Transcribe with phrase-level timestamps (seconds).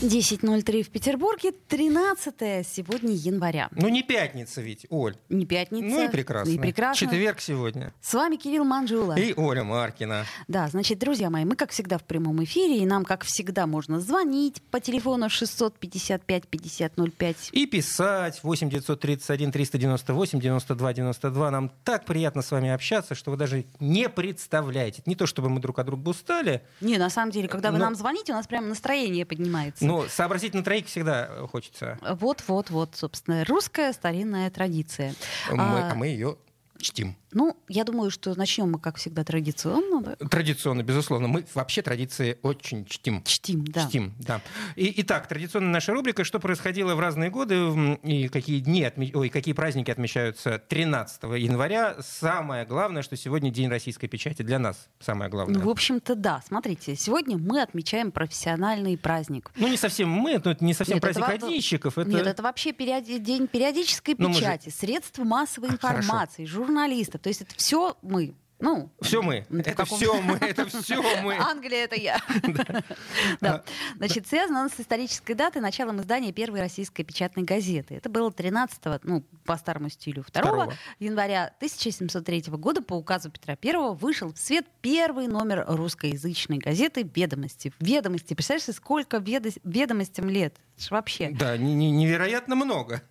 [0.00, 3.68] 10.03 в Петербурге, 13 сегодня января.
[3.72, 5.14] Ну, не пятница ведь, Оль.
[5.28, 5.84] Не пятница.
[5.86, 6.50] Ну и прекрасно.
[6.52, 7.06] И прекрасно.
[7.06, 7.92] Четверг сегодня.
[8.00, 9.12] С вами Кирилл Манжула.
[9.18, 10.24] И Оля Маркина.
[10.48, 14.00] Да, значит, друзья мои, мы, как всегда, в прямом эфире, и нам, как всегда, можно
[14.00, 17.36] звонить по телефону 655-5005.
[17.52, 21.50] И писать 8 931 398 92 92.
[21.50, 25.02] Нам так приятно с вами общаться, что вы даже не представляете.
[25.04, 26.62] Не то, чтобы мы друг от друга устали.
[26.80, 29.89] Не, на самом деле, когда вы Но- нам звоните, у нас прямо настроение поднимается.
[29.90, 31.98] Но сообразить на троих всегда хочется.
[32.02, 35.14] Вот-вот-вот, собственно, русская старинная традиция.
[35.50, 36.36] Мы- А, а мы ее
[36.78, 37.16] чтим.
[37.32, 40.00] Ну, я думаю, что начнем мы, как всегда, традиционно.
[40.02, 40.16] да?
[40.28, 41.28] Традиционно, безусловно.
[41.28, 43.22] Мы вообще традиции очень чтим.
[43.24, 43.86] Чтим, да.
[43.86, 44.40] Чтим, да.
[44.76, 49.28] И, итак, традиционная наша рубрика «Что происходило в разные годы и какие дни, отме- ой,
[49.28, 51.96] какие праздники отмечаются 13 января».
[52.00, 54.42] Самое главное, что сегодня День российской печати.
[54.42, 55.58] Для нас самое главное.
[55.60, 56.42] Ну, в общем-то, да.
[56.46, 59.50] Смотрите, сегодня мы отмечаем профессиональный праздник.
[59.56, 61.98] Ну, не совсем мы, это не совсем Нет, это праздник во- одинщиков.
[61.98, 62.10] Это...
[62.10, 65.98] Нет, это вообще периоди- день периодической Ну, мы же- печати, средств массовой Хорошо.
[66.02, 67.19] информации, журналистов.
[67.22, 68.34] То есть это все мы.
[68.62, 69.46] Ну, Все мы.
[69.50, 70.36] Это каком- все мы.
[70.36, 71.34] Это все мы.
[71.38, 72.20] Англия это я.
[73.40, 73.64] Да.
[73.96, 77.94] Значит, связано с исторической датой началом издания первой российской печатной газеты.
[77.94, 80.74] Это было 13 ну, по старому стилю, 2 Второго.
[80.98, 87.72] января 1703 года по указу Петра I вышел в свет первый номер русскоязычной газеты «Ведомости».
[87.80, 88.34] «Ведомости».
[88.34, 90.56] Представляешь, сколько ведо- ведомостям лет?
[90.80, 91.30] Это ж вообще.
[91.30, 93.02] Да, не- не- невероятно много.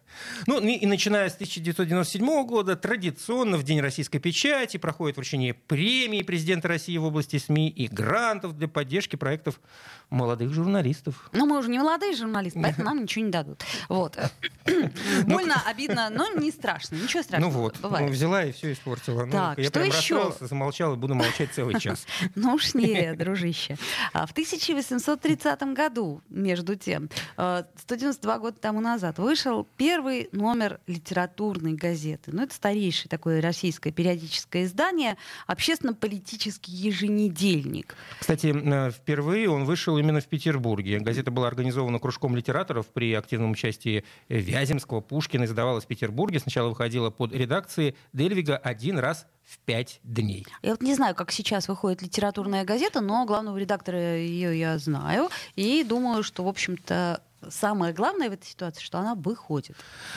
[0.47, 6.67] Ну и начиная с 1997 года традиционно в День российской печати проходит вручение премии президента
[6.67, 9.61] России в области СМИ и грантов для поддержки проектов
[10.09, 11.29] молодых журналистов.
[11.31, 13.63] Ну, мы уже не молодые журналисты, поэтому нам ничего не дадут.
[13.87, 14.17] Вот.
[15.27, 16.95] Больно, обидно, но не страшно.
[16.95, 17.51] Ничего страшного.
[17.51, 18.07] ну вот, бывает.
[18.07, 19.25] ну, взяла и все испортила.
[19.25, 20.33] Ну, Так, я что прям еще?
[20.41, 22.07] замолчал и буду молчать целый час.
[22.35, 23.77] Ну уж не, дружище.
[24.11, 31.73] А В 1830 году, между тем, э, 192 года тому назад, вышел первый номер литературной
[31.73, 32.31] газеты.
[32.31, 37.95] Ну, это старейшее такое российское периодическое издание, общественно-политический еженедельник.
[38.19, 40.99] Кстати, э, впервые он вышел именно в Петербурге.
[40.99, 46.39] Газета была организована кружком литераторов при активном участии Вяземского, Пушкина, издавалась в Петербурге.
[46.39, 50.45] Сначала выходила под редакцией Дельвига один раз в пять дней.
[50.61, 55.29] Я вот не знаю, как сейчас выходит литературная газета, но главного редактора ее я знаю.
[55.55, 59.75] И думаю, что, в общем-то, самое главное в этой ситуации, что она выходит.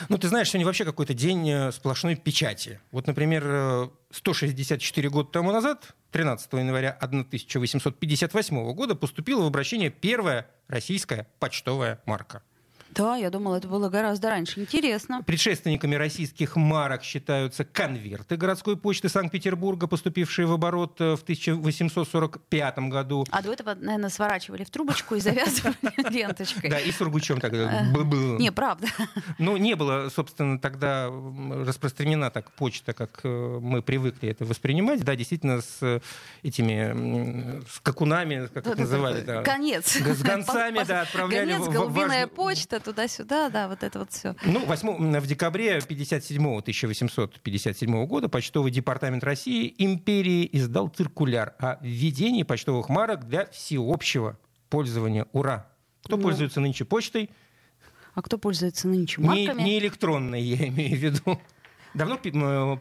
[0.09, 2.79] Ну, ты знаешь, сегодня вообще какой-то день э, сплошной печати.
[2.91, 10.47] Вот, например, э, 164 года тому назад, 13 января 1858 года, поступила в обращение первая
[10.67, 12.43] российская почтовая марка.
[12.95, 14.61] Да, я думала, это было гораздо раньше.
[14.61, 15.23] Интересно.
[15.23, 23.25] Предшественниками российских марок считаются конверты городской почты Санкт-Петербурга, поступившие в оборот э, в 1845 году.
[23.31, 25.75] А до этого, наверное, сворачивали в трубочку и завязывали
[26.09, 26.69] ленточкой.
[26.69, 28.37] Да, и Сургучем тогда был.
[28.37, 28.87] Не, правда.
[29.39, 35.03] Ну, не было, собственно, тогда распространена так почта, как э, мы привыкли это воспринимать.
[35.03, 35.99] Да, действительно, с э,
[36.43, 39.43] этими м, скакунами, как их называли.
[39.43, 39.95] Конец.
[39.95, 44.35] С гонцами, да, отправляли Конец, голубиная почта, туда-сюда, да, вот это вот все.
[44.45, 52.43] Ну, 8, в декабре 57 1857 года почтовый департамент России империи издал циркуляр о введении
[52.43, 54.37] почтовых марок для всеобщего
[54.69, 55.25] пользования.
[55.33, 55.67] Ура!
[56.03, 56.23] Кто Ну.
[56.23, 57.29] пользуется нынче почтой?
[58.13, 59.61] А кто пользуется нынче Не, марками?
[59.63, 61.41] не электронной, я имею в виду.
[61.93, 62.19] Давно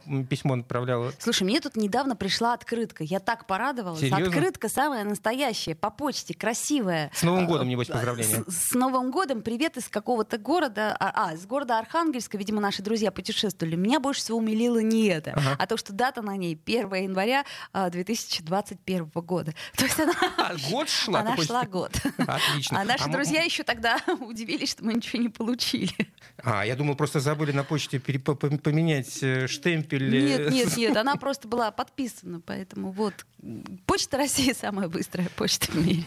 [0.07, 1.13] м, письмо отправляла?
[1.19, 3.05] Слушай, мне тут недавно пришла открытка.
[3.05, 4.01] Я так порадовалась.
[4.01, 4.27] Серьезно?
[4.27, 7.11] Открытка самая настоящая, по почте, красивая.
[7.15, 8.45] С Новым годом, А, небось, поздравления.
[8.49, 9.43] С, с Новым годом.
[9.43, 10.97] Привет из какого-то города.
[10.99, 13.77] А, а, из города Архангельска, видимо, наши друзья путешествовали.
[13.77, 15.57] Меня больше всего умилило не это, Ага.
[15.59, 19.53] а то, что дата на ней 1 января а, 2021 года.
[19.77, 21.21] То есть она, А, год шла?
[21.21, 21.93] она хочешь шла год.
[22.19, 22.81] Отлично.
[22.83, 25.93] А наши м- друзья еще тогда удивились, что мы ничего не получили.
[26.43, 30.15] А, я думал, просто забыли на почте поменять э, штемпель.
[30.15, 33.15] э, Нет, нет, нет, она просто была подписана, поэтому вот.
[33.87, 36.05] Почта России самая быстрая почта в мире.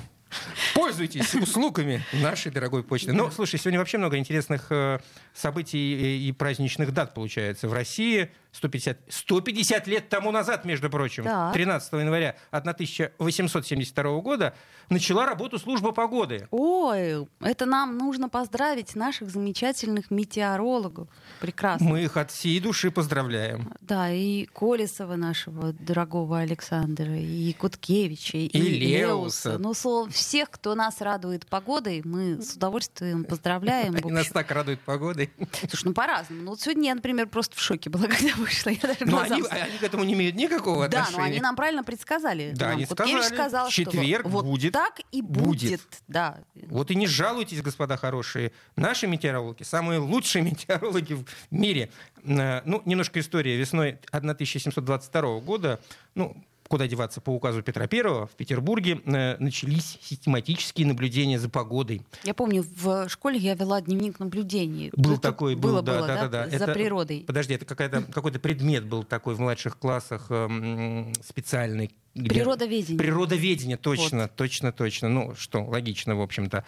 [0.74, 3.14] Пользуйтесь услугами нашей дорогой почты.
[3.14, 5.00] Ну, слушай, сегодня вообще много интересных э,
[5.34, 7.68] событий и, праздничных дат получается.
[7.68, 11.54] В России 150, 150 лет тому назад, между прочим, Так.
[11.54, 14.54] 13 января 1872 года
[14.90, 16.48] начала работу служба погоды.
[16.52, 21.08] Ой, это нам нужно поздравить наших замечательных метеорологов.
[21.40, 21.88] Прекрасно.
[21.90, 23.74] Мы их от всей души поздравляем.
[23.82, 29.58] Да, и Колесова нашего дорогого Александра, и Куткевича, и, И Леуса.
[29.58, 33.96] Ну, словом, всех, кто нас радует погодой, мы с удовольствием поздравляем.
[33.96, 35.30] Они нас так радуют погодой.
[35.70, 36.42] Слушай, ну по-разному.
[36.42, 38.72] Ну вот сегодня я, например, просто в шоке была, когда вышла.
[38.72, 41.18] Я даже но они, они к этому не имеют никакого да, отношения.
[41.18, 42.54] Да, но они нам правильно предсказали.
[42.56, 42.76] Да, нам.
[42.76, 44.74] они вот сказали, сказал, четверг что будет.
[44.74, 45.46] Вот так и будет.
[45.46, 45.82] будет.
[46.08, 46.40] Да.
[46.68, 48.52] Вот и не жалуйтесь, господа хорошие.
[48.76, 51.92] Наши метеорологи, самые лучшие метеорологи в мире.
[52.24, 53.58] Э, ну, немножко история.
[53.58, 55.80] Весной 1722 года,
[56.16, 56.36] ну,
[56.68, 62.02] куда деваться, по указу Петра I в Петербурге э, начались систематические наблюдения за погодой.
[62.24, 64.92] Я помню, в школе я вела дневник наблюдений.
[64.96, 66.58] Был это такой, был, было, да, было, да, да, да, да.
[66.58, 67.24] За это, природой.
[67.28, 71.92] Подожди, это какой-то предмет был такой в младших классах э, специальный.
[72.16, 72.30] Где...
[72.30, 72.98] Природоведение.
[72.98, 74.36] Природоведение, точно, вот.
[74.36, 75.10] точно, точно.
[75.10, 76.64] Ну, что, логично, в общем-то.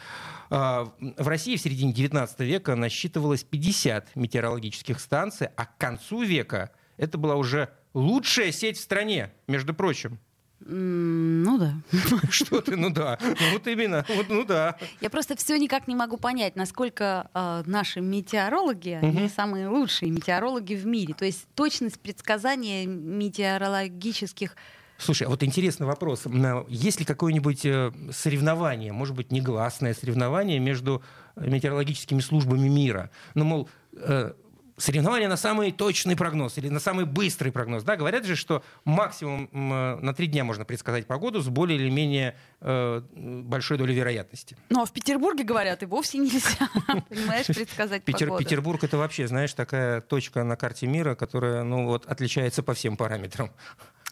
[0.50, 6.72] А, в России в середине 19 века насчитывалось 50 метеорологических станций, а к концу века
[6.98, 10.20] это была уже лучшая сеть в стране, между прочим.
[10.60, 11.76] Ну да.
[12.30, 13.18] Что ты, ну да.
[13.22, 14.78] Ну вот именно, вот, ну да.
[15.02, 19.08] Я просто все никак не могу понять, насколько э, наши метеорологи, угу.
[19.08, 21.14] они самые лучшие метеорологи в мире.
[21.14, 24.56] То есть точность предсказания метеорологических
[25.00, 26.24] Слушай, а вот интересный вопрос.
[26.70, 31.04] Есть ли какое-нибудь э, соревнование, может быть, негласное соревнование между
[31.36, 33.12] метеорологическими службами мира?
[33.36, 34.34] Ну, мол, э,
[34.77, 37.83] соревнования на самый точный прогноз или на самый быстрый прогноз.
[37.83, 42.38] Да, говорят же, что максимум на три дня можно предсказать погоду с более или менее
[42.62, 44.56] э, большой долей вероятности.
[44.69, 46.69] Ну, а в Петербурге, говорят, и вовсе нельзя,
[47.09, 48.44] понимаешь, предсказать Питер, погоду.
[48.44, 52.97] Петербург— это вообще, знаешь, такая точка на карте мира, которая, ну, вот, отличается по всем
[52.97, 53.51] параметрам.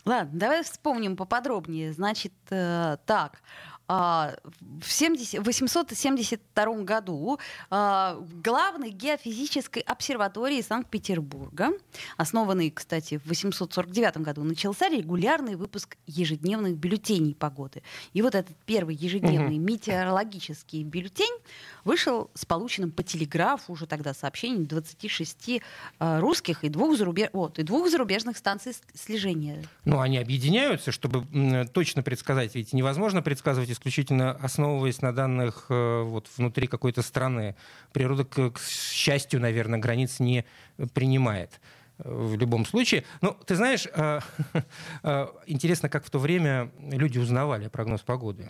[0.05, 1.91] Ладно, давай вспомним поподробнее.
[1.91, 3.41] Значит, э, так,
[3.87, 4.43] в
[4.87, 7.39] 70, 872 году
[7.69, 11.71] а, главной геофизической обсерватории Санкт-Петербурга,
[12.17, 17.83] основанной, кстати, в 849 году, начался регулярный выпуск ежедневных бюллетеней погоды.
[18.13, 19.65] И вот этот первый ежедневный угу.
[19.65, 21.37] метеорологический бюллетень
[21.83, 25.61] вышел с полученным по телеграфу уже тогда сообщением 26
[25.99, 27.29] а, русских и двух, зарубеж...
[27.33, 29.63] вот, и двух зарубежных станций слежения.
[29.83, 36.29] Ну, они объединяются, чтобы точно предсказать, ведь невозможно предсказывать исключительно основываясь на данных э, вот,
[36.37, 37.55] внутри какой-то страны.
[37.93, 40.45] Природа, к, счастью, наверное, границ не
[40.93, 41.61] принимает
[41.99, 43.03] э, в любом случае.
[43.21, 48.49] Ну, ты знаешь, э, интересно, как в то время люди узнавали прогноз погоды.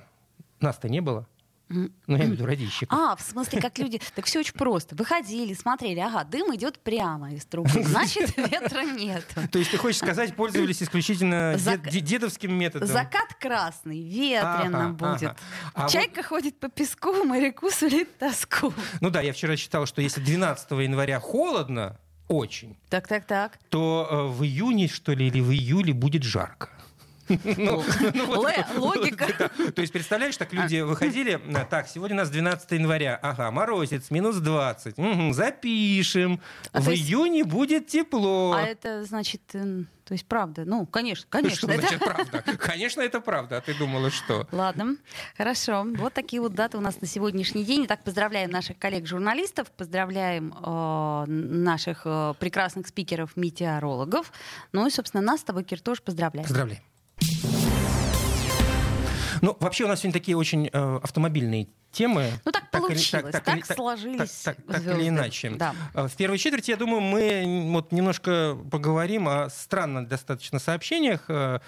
[0.62, 1.28] Нас-то не было.
[1.68, 2.98] Ну, я имею в виду радищиков.
[2.98, 4.00] А, в смысле, как люди...
[4.14, 4.96] Так все очень просто.
[4.96, 9.26] Выходили, смотрели, ага, дым идет прямо из трубы, значит, ветра нет.
[9.52, 11.58] То есть ты хочешь сказать, пользовались исключительно
[11.90, 12.88] дедовским методом?
[12.88, 15.36] Закат красный, ветрено будет.
[15.74, 18.74] А Чайка ходит по песку, моряку сулит тоску.
[19.02, 22.78] Ну да, я вчера читал, что если 12 января холодно, очень.
[22.90, 23.60] Так, так, так.
[23.70, 26.70] То э, в июне, что ли, или в июле будет жарко.
[27.28, 27.84] Ну,
[28.14, 28.42] ну,
[28.78, 29.50] логика.
[29.74, 30.86] То есть, представляешь, так люди а.
[30.86, 34.96] выходили, э, так, сегодня у нас 12 января, ага, морозец, минус 20,
[35.34, 36.40] запишем,
[36.72, 38.54] а в июне будет тепло.
[38.54, 41.58] А это значит, э, то есть правда, ну, конечно, конечно.
[41.58, 42.44] Что значит правда?
[42.60, 44.48] Конечно, это правда, а ты думала, что?
[44.52, 44.98] Ладно,
[45.36, 45.86] хорошо.
[45.98, 47.86] Вот такие вот даты у нас на сегодняшний день.
[47.86, 52.04] Итак, поздравляем наших коллег-журналистов, поздравляем э, наших
[52.40, 54.32] прекрасных спикеров-метеорологов.
[54.74, 56.48] Ну и, собственно, нас с тобой, Кир, тоже поздравляем.
[56.48, 56.84] Поздравляем.
[59.46, 62.32] Ну, вообще у нас сегодня такие очень э, автомобильные темы.
[62.46, 65.52] Ну так, так получилось, или, так, так, так сложились Так, так, так или иначе.
[65.52, 65.76] Да.
[65.94, 71.60] Э, в первой четверти, я думаю, мы вот немножко поговорим о странных достаточно сообщениях э,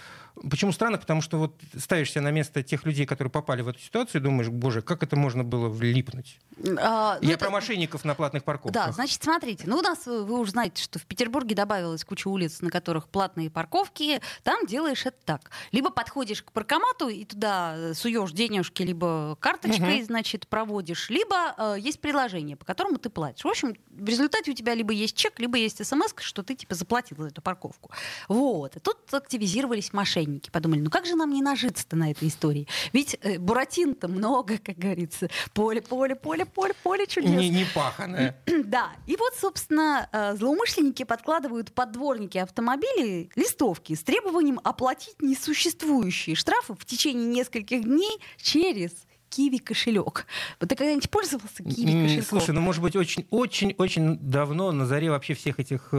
[0.49, 0.97] Почему странно?
[0.97, 4.49] Потому что вот ставишься на место тех людей, которые попали в эту ситуацию, и думаешь,
[4.49, 6.39] боже, как это можно было влипнуть?
[6.79, 7.45] А, ну Я это...
[7.45, 8.73] про мошенников на платных парковках.
[8.73, 12.61] Да, значит, смотрите, ну у нас, вы уже знаете, что в Петербурге добавилась куча улиц,
[12.61, 15.51] на которых платные парковки, там делаешь это так.
[15.71, 20.05] Либо подходишь к паркомату и туда суешь денежки, либо карточкой, угу.
[20.05, 23.43] значит, проводишь, либо э, есть приложение, по которому ты платишь.
[23.43, 26.75] В общем, в результате у тебя либо есть чек, либо есть смс, что ты типа
[26.75, 27.91] заплатил за эту парковку.
[28.27, 28.75] Вот.
[28.75, 30.49] И тут активизировались мошенники мошенники.
[30.49, 32.67] Подумали, ну как же нам не нажиться-то на этой истории?
[32.93, 35.29] Ведь э, буратин-то много, как говорится.
[35.53, 37.31] Поле, поле, поле, поле, поле чудес.
[37.31, 38.37] Не, не паханое.
[38.65, 38.91] да.
[39.05, 46.73] И вот, собственно, э, злоумышленники подкладывают под дворники автомобилей листовки с требованием оплатить несуществующие штрафы
[46.73, 48.91] в течение нескольких дней через
[49.29, 50.25] Киви кошелек.
[50.59, 52.25] Вот ты когда-нибудь пользовался Киви кошельком?
[52.25, 55.93] Слушай, ну может быть очень-очень-очень давно на заре вообще всех этих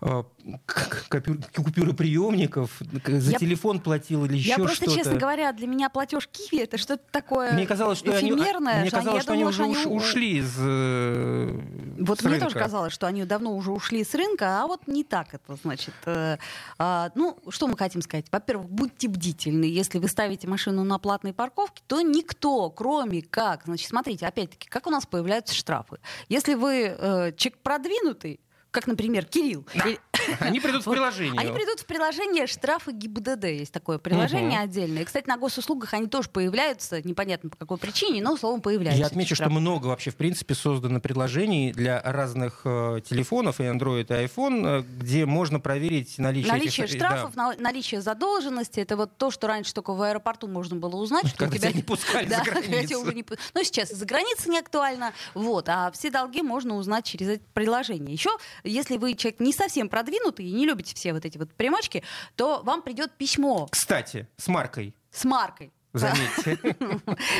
[0.00, 1.20] э, Э,
[1.54, 4.60] купюроприемников, за я, телефон платил или еще что-то.
[4.62, 8.74] Я просто, честно говоря, для меня платеж Киви это что-то такое мне казалось, что эфемерное.
[8.74, 11.60] Они, мне казалось, что, они уже ушли из, э,
[11.98, 12.46] Вот мне рынка.
[12.46, 15.94] тоже казалось, что они давно уже ушли с рынка, а вот не так это, значит.
[16.06, 16.38] Э,
[16.78, 18.26] э, ну, что мы хотим сказать?
[18.32, 19.64] Во-первых, будьте бдительны.
[19.64, 24.86] Если вы ставите машину на платной парковке, то никто, кроме как, значит, смотрите, опять-таки, как
[24.86, 25.98] у нас появляются штрафы.
[26.28, 28.40] Если вы человек продвинутый,
[28.70, 29.66] как, например, Кирилл.
[30.40, 31.40] Они придут в приложение.
[31.40, 33.44] Они придут в приложение штрафы ГИБДД.
[33.44, 34.64] Есть такое приложение угу.
[34.64, 35.02] отдельное.
[35.02, 39.00] И, кстати, на госуслугах они тоже появляются, непонятно по какой причине, но, словом, появляются.
[39.00, 44.02] Я отмечу, что много вообще, в принципе, создано приложений для разных э, телефонов, и Android,
[44.02, 46.52] и iPhone, э, где можно проверить наличие...
[46.52, 47.54] Наличие этих, штрафов, да.
[47.58, 48.80] наличие задолженности.
[48.80, 51.26] Это вот то, что раньше только в аэропорту можно было узнать.
[51.28, 53.10] Что Когда тебя не пускали да, за границу.
[53.12, 53.24] Не...
[53.54, 55.12] Ну, сейчас за границы не актуально.
[55.34, 55.68] Вот.
[55.68, 58.12] А все долги можно узнать через это приложение.
[58.12, 58.30] Еще
[58.64, 62.02] если вы человек не совсем продвинутый и не любите все вот эти вот примочки,
[62.36, 63.68] то вам придет письмо.
[63.70, 64.94] Кстати, с маркой.
[65.10, 65.72] С маркой.
[65.92, 66.58] Заметьте.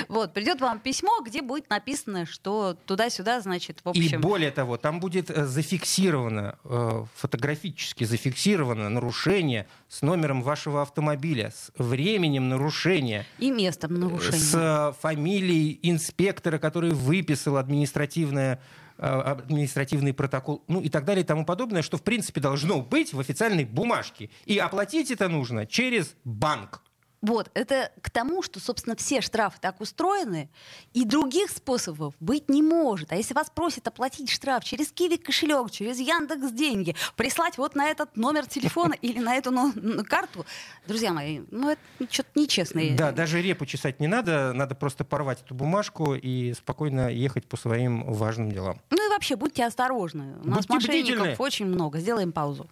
[0.09, 4.19] Вот, придет вам письмо, где будет написано, что туда-сюда, значит, в общем...
[4.19, 11.53] И более того, там будет э, зафиксировано, э, фотографически зафиксировано нарушение с номером вашего автомобиля,
[11.55, 13.25] с временем нарушения.
[13.39, 14.39] И местом нарушения.
[14.39, 21.45] С фамилией инспектора, который выписал административное Э, административный протокол, ну и так далее и тому
[21.45, 24.31] подобное, что в принципе должно быть в официальной бумажке.
[24.45, 26.83] И оплатить это нужно через банк.
[27.23, 30.49] Вот, это к тому, что, собственно, все штрафы так устроены,
[30.95, 33.13] и других способов быть не может.
[33.13, 37.89] А если вас просят оплатить штраф через Киви кошелек, через Яндекс деньги, прислать вот на
[37.89, 39.73] этот номер телефона или на эту ну,
[40.09, 40.47] карту,
[40.87, 42.97] друзья мои, ну это что-то нечестное.
[42.97, 47.59] Да, даже репу чесать не надо, надо просто порвать эту бумажку и спокойно ехать по
[47.59, 48.81] своим важным делам.
[48.91, 50.37] Ну и вообще, будьте осторожны.
[50.43, 51.37] У нас будьте мошенников бдительны.
[51.39, 51.99] очень много.
[51.99, 52.69] Сделаем паузу.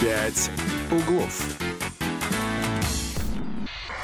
[0.00, 0.50] Пять
[0.90, 1.71] углов.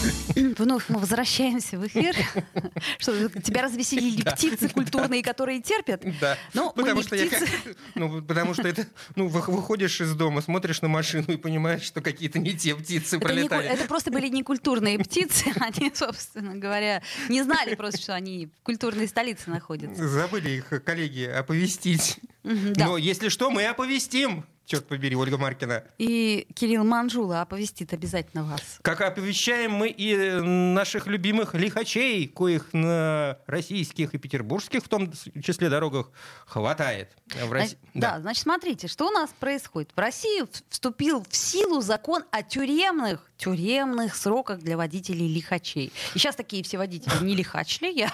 [0.58, 2.14] Вновь мы возвращаемся в эфир.
[2.98, 6.02] Что, тебя развеселили птицы культурные, которые терпят?
[6.20, 6.38] Да.
[6.54, 7.48] Но потому что птицы.
[7.64, 12.00] я, ну, потому что это, ну, выходишь из дома, смотришь на машину и понимаешь, что
[12.00, 13.68] какие-то не те птицы это пролетали.
[13.68, 18.46] Не, это просто были не культурные птицы, они, собственно говоря, не знали просто, что они
[18.46, 20.08] в культурной столице находятся.
[20.08, 22.18] Забыли их коллеги оповестить.
[22.42, 25.82] Но если что, мы оповестим черт побери, Ольга Маркина.
[25.98, 28.78] И Кирилл Манжула оповестит обязательно вас.
[28.82, 35.12] Как оповещаем мы и наших любимых лихачей, коих на российских и петербургских, в том
[35.42, 36.10] числе дорогах,
[36.46, 37.10] хватает.
[37.44, 37.78] В России.
[37.94, 38.12] Да.
[38.12, 39.90] да, значит, смотрите, что у нас происходит.
[39.94, 45.92] В России вступил в силу закон о тюремных тюремных сроках для водителей лихачей.
[46.14, 47.88] И сейчас такие все водители не лихачли.
[47.88, 48.12] Я...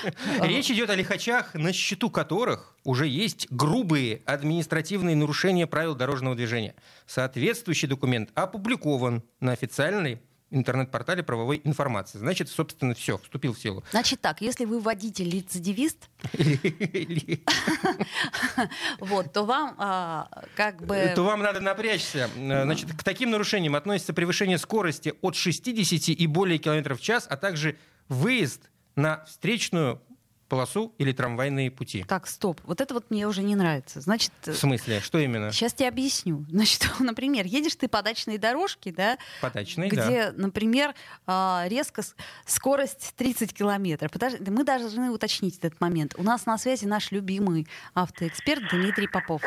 [0.42, 6.74] Речь идет о лихачах, на счету которых уже есть грубые административные нарушения правил дорожного движения.
[7.06, 10.20] Соответствующий документ опубликован на официальной
[10.54, 12.18] интернет-портале правовой информации.
[12.18, 13.84] Значит, собственно, все, вступил в силу.
[13.90, 16.08] Значит так, если вы водитель-рецидивист,
[19.00, 21.12] вот, то вам а, как бы...
[21.14, 22.28] То вам надо напрячься.
[22.36, 27.36] Значит, к таким нарушениям относится превышение скорости от 60 и более километров в час, а
[27.36, 27.76] также
[28.08, 30.00] выезд на встречную
[30.48, 32.04] полосу или трамвайные пути.
[32.06, 32.60] Так, стоп.
[32.64, 34.00] Вот это вот мне уже не нравится.
[34.00, 35.00] Значит, в смысле?
[35.00, 35.50] Что именно?
[35.52, 36.44] Сейчас тебе объясню.
[36.50, 39.18] Значит, например, едешь ты по дачной дорожке, да?
[39.40, 40.32] По дачной, где, да.
[40.36, 40.94] например,
[41.26, 42.02] а, резко
[42.46, 44.10] скорость 30 километров.
[44.12, 46.14] Подожди, мы должны уточнить этот момент.
[46.18, 49.42] У нас на связи наш любимый автоэксперт Дмитрий Попов.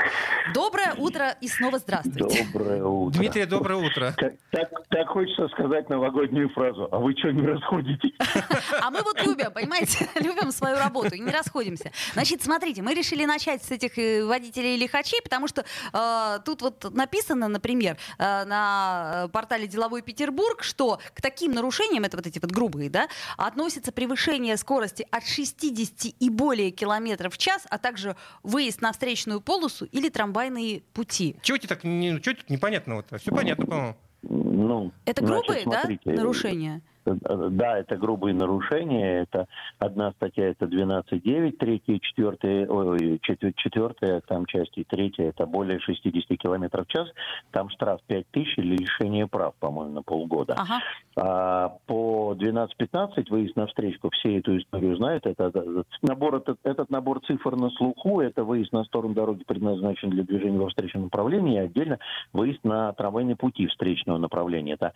[0.53, 2.45] Доброе утро и снова здравствуйте.
[2.51, 3.19] Доброе утро.
[3.19, 4.13] Дмитрий, доброе утро.
[4.27, 6.87] Так, так, так хочется сказать новогоднюю фразу.
[6.91, 8.13] А вы что, не расходитесь?
[8.81, 11.91] А мы вот любим, понимаете, любим свою работу работу и не расходимся.
[12.13, 16.93] Значит, смотрите, мы решили начать с этих э, водителей лихачей, потому что э, тут вот
[16.93, 22.51] написано, например, э, на портале «Деловой Петербург», что к таким нарушениям, это вот эти вот
[22.51, 28.81] грубые, да, относится превышение скорости от 60 и более километров в час, а также выезд
[28.81, 31.35] на встречную полосу или трамвайные пути.
[31.41, 33.17] Чего тебе так не, чего тут непонятного-то?
[33.17, 33.95] Все понятно, по-моему.
[34.23, 36.81] Ну, это грубые, значит, смотрите, да, нарушения?
[37.15, 39.21] Да, это грубые нарушения.
[39.21, 39.47] Это
[39.79, 46.37] одна статья, это 12.9, третья, четвертая, ой, четвертая там часть и третья, это более 60
[46.37, 47.07] километров в час.
[47.51, 50.55] Там штраф 5 тысяч или лишение прав, по-моему, на полгода.
[50.57, 50.79] Ага.
[51.15, 55.25] А по 12.15 выезд на встречку, все эту историю знают.
[55.25, 60.09] Это, это набор, этот, этот набор цифр на слуху, это выезд на сторону дороги предназначен
[60.09, 61.99] для движения во встречном направлении, и отдельно
[62.33, 64.73] выезд на трамвайные пути встречного направления.
[64.73, 64.93] Это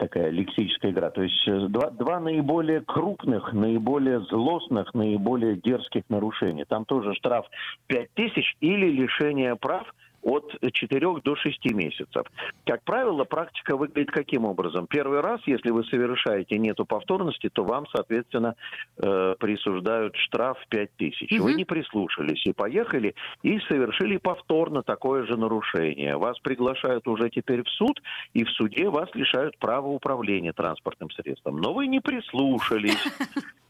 [0.00, 1.10] такая лексическая игра.
[1.10, 6.64] То есть э, два, два наиболее крупных, наиболее злостных, наиболее дерзких нарушения.
[6.64, 7.46] Там тоже штраф
[7.86, 9.86] 5 тысяч или лишение прав
[10.22, 12.26] от 4 до 6 месяцев.
[12.64, 14.86] Как правило, практика выглядит каким образом?
[14.86, 18.54] Первый раз, если вы совершаете нету повторности, то вам, соответственно,
[18.98, 21.32] э, присуждают штраф 5 тысяч.
[21.32, 21.44] Угу.
[21.44, 26.16] Вы не прислушались и поехали, и совершили повторно такое же нарушение.
[26.16, 28.02] Вас приглашают уже теперь в суд,
[28.34, 31.56] и в суде вас лишают права управления транспортным средством.
[31.56, 32.98] Но вы не прислушались.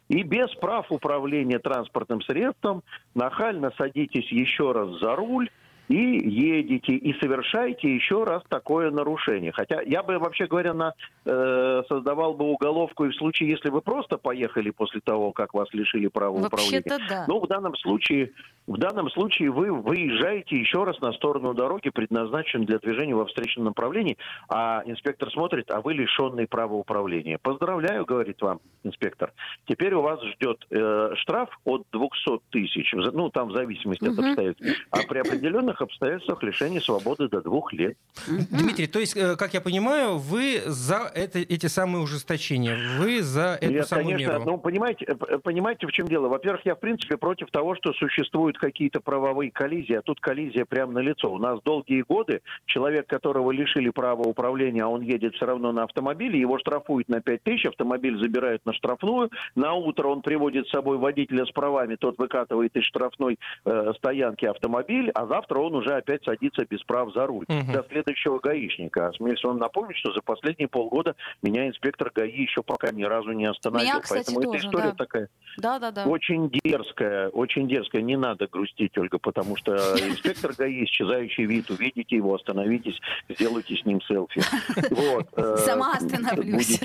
[0.09, 2.83] И без прав управления транспортным средством
[3.15, 5.49] нахально садитесь еще раз за руль,
[5.91, 9.51] и едете, и совершаете еще раз такое нарушение.
[9.51, 10.95] Хотя я бы, вообще говоря, на,
[11.25, 15.67] э, создавал бы уголовку и в случае, если вы просто поехали после того, как вас
[15.73, 16.85] лишили права управления.
[16.87, 17.25] Да.
[17.27, 18.31] Но в данном случае,
[18.69, 23.65] в данном случае вы выезжаете еще раз на сторону дороги, предназначенной для движения во встречном
[23.65, 24.17] направлении,
[24.49, 27.37] а инспектор смотрит, а вы лишенный права управления.
[27.39, 29.33] Поздравляю, говорит вам инспектор.
[29.67, 34.87] Теперь у вас ждет э, штраф от 200 тысяч, ну там в зависимости от обстоятельств,
[34.93, 37.97] а при определенных определенных обстоятельствах лишение свободы до двух лет.
[38.27, 43.59] Дмитрий, то есть, э, как я понимаю, вы за это, эти самые ужесточения, вы за
[43.61, 44.45] эту я, самую конечно, меру?
[44.45, 46.29] Ну, понимаете, э, понимаете, в чем дело?
[46.29, 50.93] Во-первых, я, в принципе, против того, что существуют какие-то правовые коллизии, а тут коллизия прямо
[50.93, 51.33] на лицо.
[51.33, 55.85] У нас долгие годы человек, которого лишили права управления, а он едет все равно на
[55.85, 60.71] автомобиле, его штрафуют на 5 тысяч, автомобиль забирают на штрафную, на утро он приводит с
[60.71, 65.77] собой водителя с правами, тот выкатывает из штрафной э, стоянки автомобиль, а завтра он он
[65.77, 67.45] уже опять садится без прав за руль.
[67.49, 67.73] Угу.
[67.73, 69.09] До следующего гаишника.
[69.09, 73.47] Осмелюсь вам напомнить, что за последние полгода меня инспектор ГАИ еще пока ни разу не
[73.47, 73.89] остановил.
[73.89, 74.95] Меня, кстати, Поэтому тоже, эта история да.
[74.95, 76.07] такая да, да, да.
[76.07, 78.03] очень дерзкая, очень дерзкая.
[78.03, 82.99] Не надо грустить, Ольга, потому что инспектор ГАИ, исчезающий вид, увидите его, остановитесь,
[83.29, 84.43] сделайте с ним селфи.
[84.91, 85.29] Вот.
[85.37, 86.79] Э, Сама остановлюсь.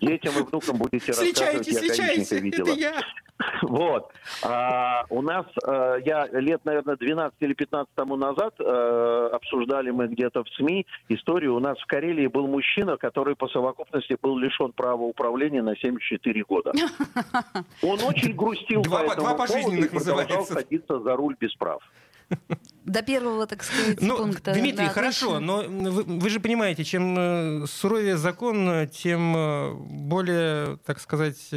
[0.00, 2.76] детям и внукам будете рассказывать, я гаишника видела.
[3.62, 4.12] Вот.
[4.42, 10.08] А, у нас, а, я лет, наверное, 12 или 15 тому назад а, обсуждали мы
[10.08, 11.56] где-то в СМИ историю.
[11.56, 16.44] У нас в Карелии был мужчина, который по совокупности был лишен права управления на 74
[16.44, 16.72] года.
[17.82, 21.82] Он очень грустил два, по этому два поводу и продолжал садиться за руль без прав.
[22.84, 24.52] До первого, так сказать, ну, пункта.
[24.52, 25.64] Дмитрий, да, хорошо, отлично.
[25.68, 31.52] но вы, вы же понимаете, чем э, суровее закон, тем э, более, так сказать,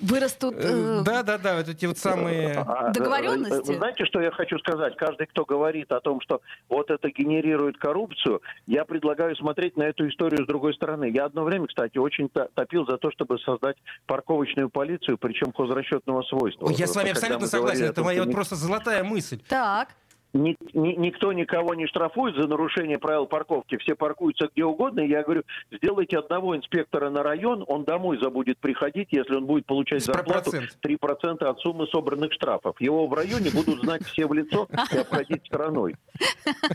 [0.00, 0.54] Вырастут...
[0.58, 2.54] Э, да, да, да, вот эти вот самые...
[2.58, 3.68] А, договоренности?
[3.68, 4.96] Вы знаете, что я хочу сказать?
[4.96, 10.08] Каждый, кто говорит о том, что вот это генерирует коррупцию, я предлагаю смотреть на эту
[10.08, 11.10] историю с другой стороны.
[11.10, 16.68] Я одно время, кстати, очень топил за то, чтобы создать парковочную полицию, причем хозрасчетного свойства.
[16.70, 19.40] Я с вами абсолютно согласен, это моя вот просто золотая мысль.
[19.48, 19.88] Так
[20.36, 25.00] ни, ни, никто никого не штрафует за нарушение правил парковки, все паркуются где угодно.
[25.00, 30.04] Я говорю, сделайте одного инспектора на район, он домой забудет приходить, если он будет получать
[30.04, 30.52] зарплату
[30.84, 32.80] 3% от суммы собранных штрафов.
[32.80, 35.96] Его в районе будут знать все в лицо и обходить стороной.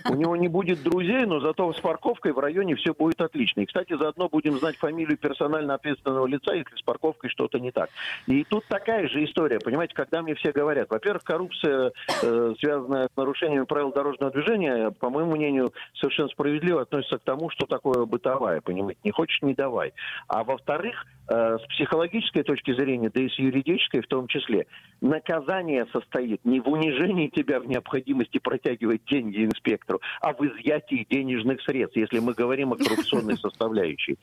[0.09, 3.61] У него не будет друзей, но зато с парковкой в районе все будет отлично.
[3.61, 7.89] И, кстати, заодно будем знать фамилию персонально ответственного лица, если с парковкой что-то не так.
[8.27, 11.91] И тут такая же история, понимаете, когда мне все говорят, во-первых, коррупция,
[12.23, 17.23] э, связанная с нарушением нарушениями правил дорожного движения, по моему мнению, совершенно справедливо относится к
[17.23, 19.93] тому, что такое бытовая, понимаете, не хочешь, не давай.
[20.27, 24.67] А во-вторых, э, с психологической точки зрения, да и с юридической в том числе,
[25.01, 31.61] наказание состоит не в унижении тебя в необходимости протягивать деньги инспектору, а в изъятии денежных
[31.61, 34.17] средств, если мы говорим о коррупционной составляющей.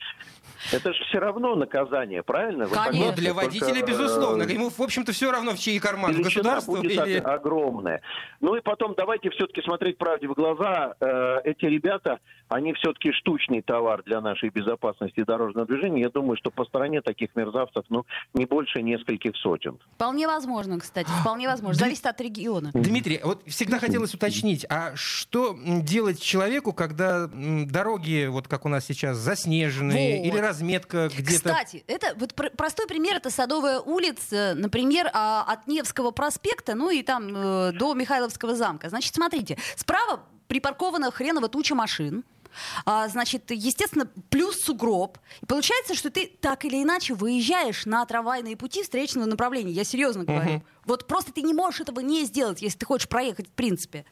[0.73, 2.67] Это же все равно наказание, правильно?
[2.67, 3.15] Конечно.
[3.15, 4.43] Для водителя, Только, безусловно.
[4.43, 6.21] Ему, в общем-то, все равно в чьи карманы.
[6.21, 7.17] Государство будет или...
[7.17, 8.01] огромная.
[8.39, 10.93] Ну и потом давайте все-таки смотреть правде в глаза.
[10.99, 12.19] Э, эти ребята,
[12.49, 16.01] они все-таки штучный товар для нашей безопасности дорожного движения.
[16.01, 19.79] Я думаю, что по стране таких мерзавцев, ну, не больше нескольких сотен.
[19.95, 21.79] Вполне возможно, кстати, вполне возможно.
[21.79, 22.71] Зависит от региона.
[22.73, 28.85] Дмитрий, вот всегда хотелось уточнить, а что делать человеку, когда дороги, вот как у нас
[28.85, 30.27] сейчас, заснеженные вот.
[30.27, 31.49] или разметка где-то...
[31.49, 37.03] Кстати, это вот простой пример, это Садовая улица, например, а, от Невского проспекта, ну и
[37.03, 38.89] там э, до Михайловского замка.
[38.89, 42.23] Значит, смотрите, справа припаркована хреново туча машин.
[42.85, 45.17] А, значит, естественно, плюс сугроб.
[45.41, 49.71] И получается, что ты так или иначе выезжаешь на трамвайные пути встречного направления.
[49.71, 50.55] Я серьезно говорю.
[50.55, 50.63] Угу.
[50.85, 54.05] Вот просто ты не можешь этого не сделать, если ты хочешь проехать в принципе.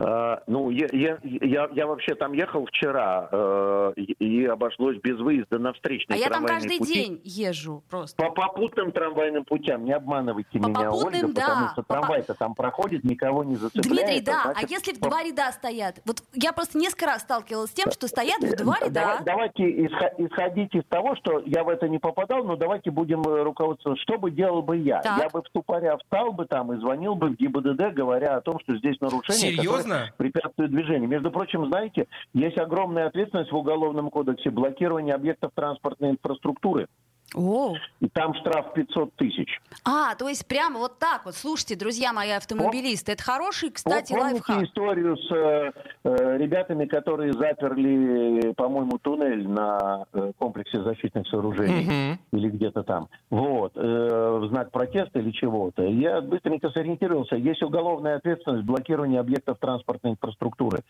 [0.00, 5.60] А, ну, я, я, я, я вообще там ехал вчера э, и, обошлось без выезда
[5.60, 6.94] на встречные А я там каждый пути.
[6.94, 8.20] день езжу просто.
[8.20, 11.42] По попутным трамвайным путям, не обманывайте По меня, попутным, Ольга, да.
[11.46, 13.88] потому что По- трамвай-то там проходит, никого не зацепляет.
[13.88, 16.00] Дмитрий, да, а значит, если в два ряда стоят?
[16.04, 19.22] Вот я просто несколько раз сталкивалась с тем, что стоят в два Давай- ряда.
[19.24, 23.42] Давайте исхо- исходить из того, что я в это не попадал, но давайте будем э,
[23.44, 24.02] руководствоваться.
[24.02, 25.00] Что бы делал бы я?
[25.02, 25.22] Так.
[25.22, 28.58] Я бы в ступоря встал бы там и звонил бы в ГИБДД, говоря о том,
[28.58, 30.12] что здесь нарушение, Серьезно?
[30.16, 31.08] препятствует движению.
[31.08, 36.88] Между прочим, знаете, есть огромная ответственность в Уголовном кодексе блокирование объектов транспортной инфраструктуры.
[37.34, 39.60] О, И там штраф 500 тысяч.
[39.84, 41.34] а, то есть прямо вот так вот.
[41.34, 44.68] Слушайте, друзья мои автомобилисты, это хороший, кстати, Вот помните лайфхак.
[44.68, 45.72] историю с э,
[46.04, 51.84] э, ребятами, которые заперли, по-моему, туннель на э, комплексе защитных сооружений?
[51.84, 52.18] Мгм.
[52.32, 55.82] или где-то там, вот, э, в знак протеста или чего-то.
[55.82, 57.36] Я быстренько сориентировался.
[57.36, 60.80] Есть уголовная ответственность блокирование объектов транспортной инфраструктуры.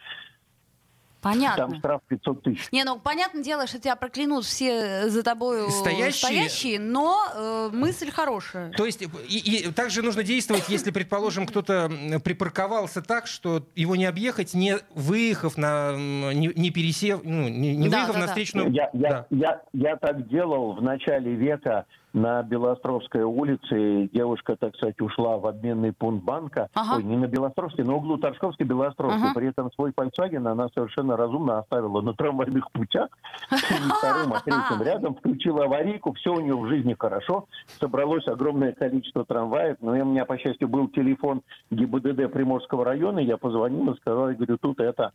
[1.25, 1.79] Там Понятно.
[1.79, 2.69] штраф 500 тысяч.
[2.71, 6.13] Не, ну понятное дело, что тебя проклянут все за тобой Стоящие.
[6.13, 8.71] стоящие, но э, мысль хорошая.
[8.73, 9.09] То есть и,
[9.39, 11.91] и также нужно действовать, если, предположим, кто-то
[12.23, 17.89] припарковался так, что его не объехать, не выехав на, не, не пересев, ну, не, не
[17.89, 18.71] Да, выехав да, на встречную.
[18.71, 19.27] Я, я, Да.
[19.31, 24.09] я, я так делал в начале века на Белостровской улице.
[24.12, 26.68] Девушка, так сказать, ушла в обменный пункт банка.
[26.72, 26.96] Ага.
[26.96, 29.20] Ой, не на Белостровской, на углу Торжковской Белостровской.
[29.20, 29.35] Ага.
[29.35, 33.09] При этом свой Volkswagen она совершенно разумно оставила на трамвайных путях.
[33.98, 35.16] Вторым, а третьим рядом.
[35.16, 36.12] Включила аварийку.
[36.14, 37.46] Все у нее в жизни хорошо.
[37.81, 39.77] Собралось огромное количество трамваев.
[39.81, 43.18] Но у меня, по счастью, был телефон ГИБДД Приморского района.
[43.18, 45.12] Я позвонил и сказал, я говорю, тут это...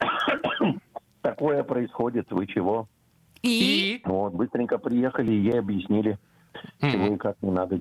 [1.22, 2.86] Такое происходит, вы чего?
[3.48, 6.18] И, И Вот, быстренько приехали и ей объяснили,
[6.80, 7.78] чего и как не надо.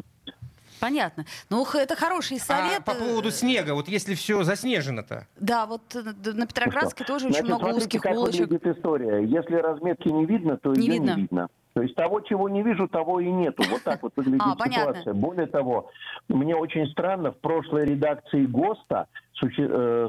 [0.80, 1.26] понятно.
[1.50, 2.80] Ну, х- это хороший совет.
[2.80, 5.28] а по поводу снега, вот если все заснежено-то.
[5.40, 8.42] Да, вот э, на Петроградской тоже очень Значит, много смотрите, узких как улочек.
[8.50, 9.24] выглядит история.
[9.26, 11.16] Если разметки не видно, то Не ее видно.
[11.16, 11.48] не видно.
[11.74, 13.64] То есть того, чего не вижу, того и нету.
[13.70, 14.92] Вот так вот выглядит А, понятно.
[14.94, 15.14] ситуация.
[15.14, 15.90] Более того,
[16.28, 19.08] мне очень странно, в прошлой редакции ГОСТа,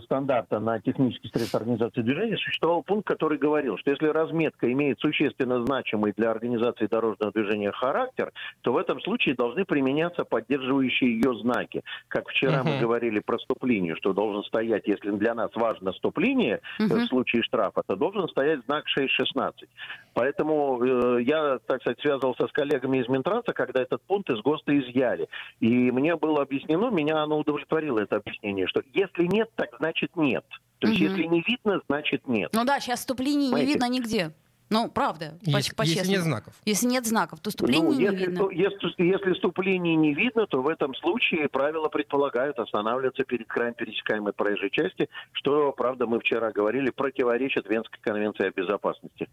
[0.05, 5.64] стандарта на технический средств организации движения, существовал пункт, который говорил, что если разметка имеет существенно
[5.64, 11.83] значимый для организации дорожного движения характер, то в этом случае должны применяться поддерживающие ее знаки.
[12.09, 12.81] Как вчера мы Мгм.
[12.81, 17.01] говорили про стоп-линию, что должен стоять, если для нас важно стоп-линия, э, Мгм.
[17.01, 19.68] в случае штрафа, то должен стоять знак 6.16.
[20.14, 24.79] Поэтому э, я, так сказать, связывался с коллегами из Минтранса, когда этот пункт из ГОСТа
[24.79, 25.29] изъяли.
[25.61, 30.44] И мне было объяснено, меня оно удовлетворило, это объяснение, что если нет, так значит нет.
[30.78, 31.10] То есть Мгм.
[31.10, 32.50] если не видно, значит нет.
[32.52, 34.32] Ну да, сейчас ступлений не видно нигде.
[34.70, 36.11] Ну, правда, по- Если, если по-честному.
[36.12, 36.55] нет знаков.
[36.64, 38.38] Если нет знаков, то ступлений Ну, не если, видно.
[38.40, 43.74] то- если, если ступлений не видно, то в этом случае правила предполагают останавливаться перед краем
[43.74, 49.29] пересекаемой проезжей части, что, правда, мы вчера говорили, противоречит Венской конвенции о безопасности.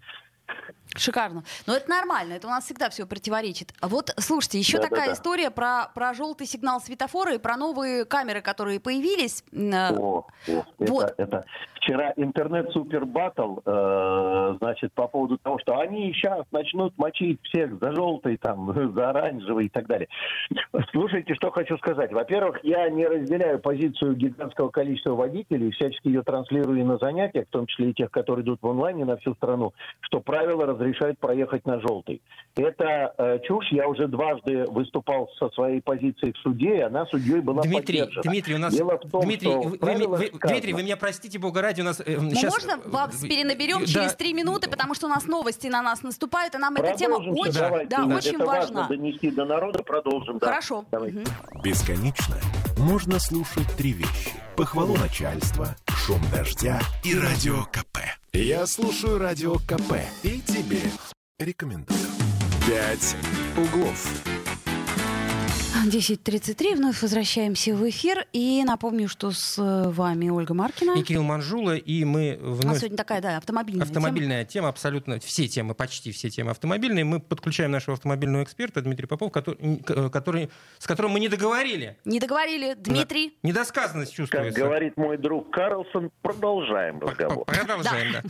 [0.98, 1.44] Шикарно.
[1.66, 3.74] Но это нормально, это у нас всегда все противоречит.
[3.80, 4.96] А вот, слушайте, еще Да-да-да.
[4.98, 9.46] такая история про, про желтый сигнал светофора и про новые камеры, которые появились.
[9.54, 11.14] Э, О, о, Вот.
[11.18, 11.46] это, это
[11.82, 17.80] вчера интернет супер баттл, э, значит, по поводу того, что они сейчас начнут мочить всех
[17.80, 20.08] за желтый, там, за оранжевый и так далее.
[20.92, 22.12] Слушайте, что хочу сказать.
[22.12, 27.52] Во-первых, я не разделяю позицию гигантского количества водителей, всячески ее транслирую и на занятиях, в
[27.52, 31.66] том числе и тех, которые идут в онлайне на всю страну, что правила разрешают проехать
[31.66, 32.22] на желтый.
[32.56, 33.70] Это э, чушь.
[33.72, 38.24] Я уже дважды выступал со своей позицией в суде, и она судьей была Дмитрий, поддержана.
[38.32, 38.74] Дмитрий, у нас...
[38.76, 41.71] Дело в том, Дмитрий, что вы, вы- вы- сказано- Дмитрий, вы меня простите, бога ради,
[41.80, 42.00] у нас...
[42.06, 43.86] э, Ну, щас, можно э, вас э, перенаберем да.
[43.88, 47.16] через три минуты, потому что у нас новости на нас наступают, и нам эта тема
[47.16, 47.88] очень, давайте.
[47.90, 48.82] да, Да, очень это важна.
[48.82, 50.38] важно донести до народа, продолжим.
[50.40, 50.48] да.
[50.48, 50.86] Хорошо.
[50.92, 51.20] Давайте.
[51.20, 51.62] Мгм.
[51.62, 52.36] Бесконечно
[52.78, 54.32] можно слушать три вещи.
[54.58, 58.00] Похвалу начальства, шум дождя и радио КП.
[58.34, 60.82] Я слушаю радио КП и тебе
[61.40, 62.00] рекомендую.
[62.68, 63.16] «Пять
[63.58, 64.41] углов».
[65.88, 68.26] 10.33, вновь возвращаемся в эфир.
[68.34, 71.00] И напомню, что с э, вами Ольга Маркина.
[71.00, 72.78] И Кирилл Манжула, и мы нас вновь...
[72.80, 73.98] сегодня такая, да, автомобильная тема.
[73.98, 77.04] Автомобильная тема, абсолютно все темы, почти все темы автомобильные.
[77.06, 79.78] Мы подключаем нашего автомобильного эксперта Дмитрия Попов, который,
[80.10, 81.98] который, с которым мы не договорили.
[82.06, 82.76] Не договорили.
[82.76, 83.38] Дмитрий.
[83.44, 84.60] Недосказанность Как чувствуется.
[84.60, 87.46] говорит мой друг Карлсон, продолжаем разговор.
[87.46, 88.22] Продолжаем, да.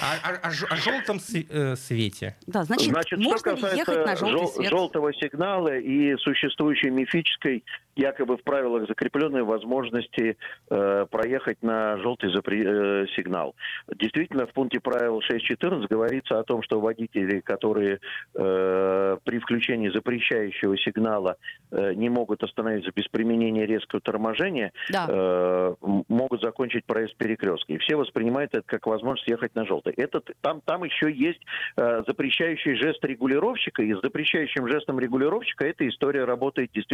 [0.00, 1.20] А- а- О ж- о желтом
[1.50, 2.36] э, свете.
[2.46, 3.70] Да, значит, можно ехать на
[4.04, 4.70] касается желтый жел- свет?
[4.70, 7.64] желтого сигнала и существующей мифической
[7.96, 10.36] якобы в правилах закрепленной возможности
[10.70, 13.54] э, проехать на желтый запре- э, сигнал.
[13.96, 17.98] Действительно, в пункте правил 6.14 говорится о том, что водители, которые
[18.34, 21.36] э, при включении запрещающего сигнала
[21.72, 25.06] э, не могут остановиться без применения резкого торможения, Да.
[25.08, 25.74] э,
[26.08, 27.72] могут закончить проезд перекрестка.
[27.72, 29.92] И все воспринимают это как возможность ехать на желтый.
[29.96, 31.40] Это, там, там еще есть
[31.76, 36.89] э, запрещающий жест регулировщика, и с запрещающим жестом регулировщика эта история работает действительно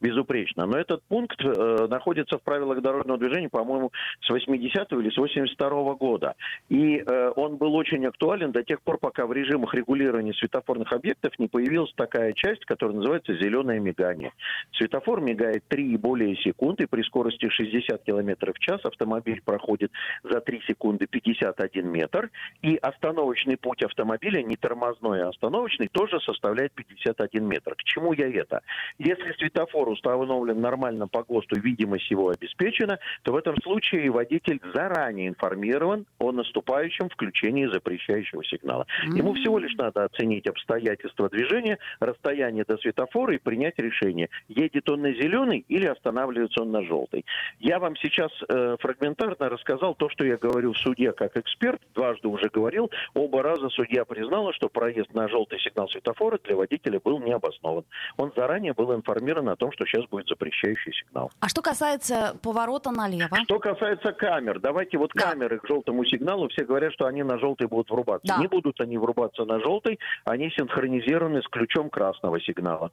[0.00, 0.66] безупречно.
[0.66, 5.96] Но этот пункт э, находится в правилах дорожного движения, по-моему, с 80-го или с 82-го
[5.96, 6.34] года.
[6.68, 11.38] И э, он был очень актуален до тех пор, пока в режимах регулирования светофорных объектов
[11.38, 14.32] не появилась такая часть, которая называется зеленое мигание.
[14.72, 19.92] Светофор мигает 3 и более секунд, и при скорости 60 км в час автомобиль проходит
[20.22, 22.30] за 3 секунды 51 метр,
[22.62, 27.74] и остановочный путь автомобиля, не тормозной, а остановочный, тоже составляет 51 метр.
[27.74, 28.60] К чему я это?
[28.98, 35.28] Если светофор установлен нормально по ГОСТу, видимость его обеспечена, то в этом случае водитель заранее
[35.28, 38.86] информирован о наступающем включении запрещающего сигнала.
[39.04, 45.02] Ему всего лишь надо оценить обстоятельства движения, расстояние до светофора и принять решение, едет он
[45.02, 47.24] на зеленый или останавливается он на желтый.
[47.58, 52.28] Я вам сейчас э, фрагментарно рассказал то, что я говорю в суде как эксперт, дважды
[52.28, 57.18] уже говорил, оба раза судья признала, что проезд на желтый сигнал светофора для водителя был
[57.20, 57.84] необоснован.
[58.16, 61.30] Он заранее был информирован о том, что сейчас будет запрещающий сигнал.
[61.40, 63.36] А что касается поворота налево?
[63.44, 65.30] Что касается камер, давайте вот Да.
[65.30, 68.26] камеры к желтому сигналу, все говорят, что они на желтый будут врубаться.
[68.26, 68.38] Да.
[68.38, 72.90] Не будут они врубаться на желтый, они синхронизированы с ключом красного сигнала.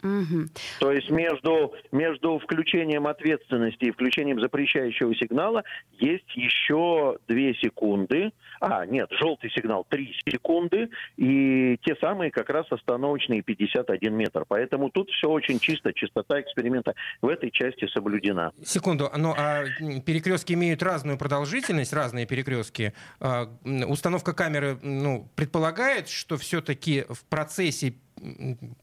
[0.00, 5.64] То есть между, между включением ответственности и включением запрещающего сигнала
[5.98, 8.32] есть еще 2 секунды.
[8.60, 14.44] А, нет, желтый сигнал 3 секунды и те самые как раз остановочные 51 метр.
[14.46, 18.52] Поэтому тут все очень чисто, чистота эксперимента в этой части соблюдена.
[18.64, 19.64] Секунду, ну а
[20.06, 22.92] перекрестки имеют разную продолжительность, разные перекрестки.
[23.20, 23.48] А,
[23.86, 27.94] Установка камеры ну, предполагает, что все-таки в процессе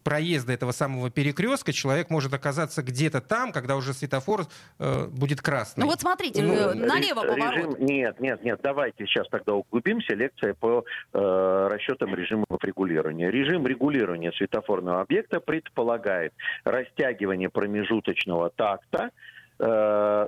[0.04, 4.46] проезда этого самого перекрестка человек может оказаться где-то там, когда уже светофор
[4.80, 5.82] э, будет красный.
[5.84, 7.80] Ну вот смотрите, Ну, э, Ре- налево режим- поворот.
[7.80, 10.16] Нет, нет, нет, давайте сейчас тогда углубимся.
[10.16, 13.30] Лекция по э, расчетам режимов регулирования.
[13.32, 19.12] Режим регулирования светофорного объекта предполагает растягивание промежуточного такта
[19.60, 19.64] э,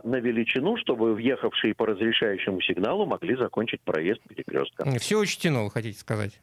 [0.04, 4.90] на величину, чтобы въехавшие по разрешающему сигналу могли закончить проезд перекрестка.
[5.00, 6.40] Все учтено, вы хотите сказать?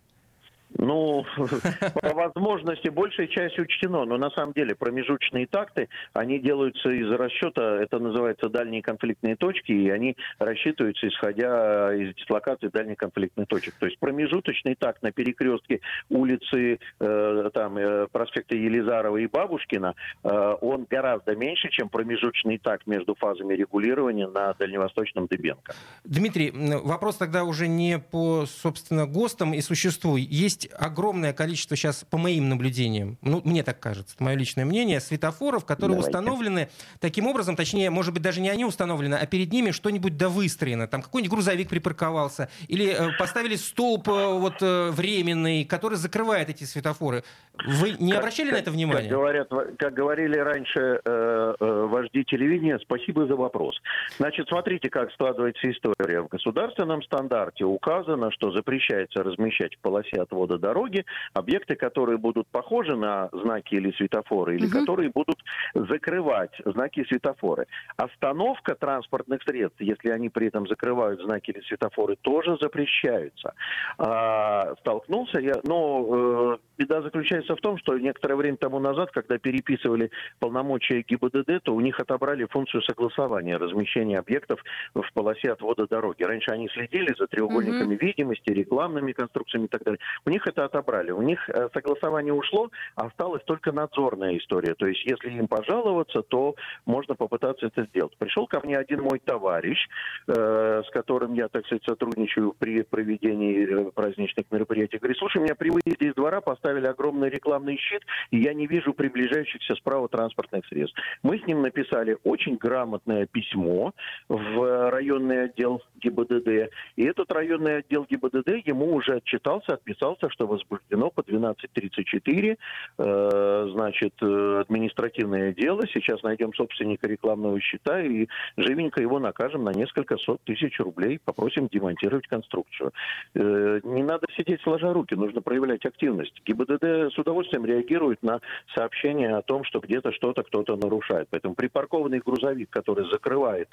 [0.79, 1.25] Ну,
[2.03, 7.83] по возможности большая часть учтено, но на самом деле промежуточные такты, они делаются из расчета,
[7.83, 13.75] это называется дальние конфликтные точки, и они рассчитываются исходя из дислокации дальних конфликтных точек.
[13.79, 20.57] То есть промежуточный такт на перекрестке улицы э, там, э, проспекта Елизарова и Бабушкина, э,
[20.61, 25.75] он гораздо меньше, чем промежуточный такт между фазами регулирования на Дальневосточном Дыбенко.
[26.05, 26.53] Дмитрий,
[26.85, 30.17] вопрос тогда уже не по, собственно, ГОСТам и существу.
[30.17, 35.01] Есть огромное количество сейчас, по моим наблюдениям, ну, мне так кажется, это мое личное мнение,
[35.01, 36.11] светофоров, которые Давайте.
[36.11, 36.69] установлены
[37.01, 40.87] таким образом, точнее, может быть, даже не они установлены, а перед ними что-нибудь да выстроено.
[40.89, 46.65] Там какой-нибудь грузовик припарковался, или э, поставили столб э, вот э, временный, который закрывает эти
[46.65, 47.23] светофоры.
[47.67, 49.09] Вы не Как- обращали на как- это внимание?
[49.09, 49.49] Как, говорят,
[49.79, 53.75] как говорили раньше э, э, вожди телевидения, спасибо за вопрос.
[54.19, 56.23] Значит, смотрите, как складывается история.
[56.23, 62.97] В государственном стандарте указано, что запрещается размещать в полосе отвода дороги объекты, которые будут похожи
[62.97, 64.81] на знаки или светофоры, или Мгм.
[64.81, 65.39] которые будут
[65.75, 67.67] закрывать знаки и светофоры.
[67.97, 73.55] Остановка транспортных средств, если они при этом закрывают знаки или светофоры, тоже запрещаются.
[73.99, 79.39] А, столкнулся я, но э, беда заключается в том, что некоторое время тому назад, когда
[79.39, 84.61] переписывали полномочия ГИБДД, то у них отобрали функцию согласования размещения объектов
[84.95, 86.23] в полосе отвода дороги.
[86.23, 89.99] Раньше они следили за треугольниками видимости, рекламными конструкциями и так далее.
[90.25, 91.11] У них это отобрали.
[91.11, 94.75] У них э, согласование ушло, а осталась только надзорная история.
[94.75, 96.55] То есть, если им пожаловаться, то
[96.85, 98.17] можно попытаться это сделать.
[98.19, 99.79] Пришел ко мне один мой товарищ,
[100.27, 104.99] э, с которым я, так сказать, сотрудничаю при проведении э, праздничных мероприятий.
[104.99, 108.93] Говорит, слушай, меня при выезде из двора поставили огромный рекламный щит, и я не вижу
[108.93, 110.99] приближающихся справа транспортных средств.
[111.23, 113.93] Мы с ним написали очень грамотное письмо
[114.29, 121.11] в районный отдел ГИБДД, и этот районный отдел ГИБДД ему уже отчитался, отписался, что возбуждено
[121.11, 122.57] по 12.34,
[122.99, 125.83] э, значит, э, административное дело.
[125.93, 131.19] Сейчас найдем собственника рекламного счета и живенько его накажем на несколько сот тысяч рублей.
[131.25, 132.93] Попросим демонтировать конструкцию.
[133.35, 136.43] Э, не надо сидеть сложа руки, нужно проявлять активность.
[136.45, 138.41] ГИБДД с удовольствием реагирует на
[138.75, 141.29] сообщение о том, что где-то что-то кто-то нарушает.
[141.31, 143.69] Поэтому припаркованный грузовик, который закрывает